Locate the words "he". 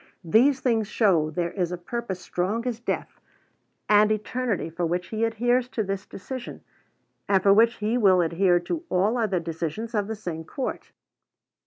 5.09-5.23, 7.75-7.99